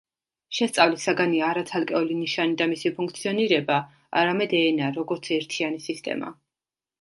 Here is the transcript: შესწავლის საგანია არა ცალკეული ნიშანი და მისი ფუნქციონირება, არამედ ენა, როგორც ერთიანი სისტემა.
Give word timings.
შესწავლის 0.59 1.03
საგანია 1.09 1.43
არა 1.51 1.61
ცალკეული 1.71 2.17
ნიშანი 2.21 2.57
და 2.61 2.67
მისი 2.71 2.91
ფუნქციონირება, 3.01 3.77
არამედ 4.23 4.57
ენა, 4.63 4.89
როგორც 4.97 5.31
ერთიანი 5.37 5.85
სისტემა. 5.89 6.35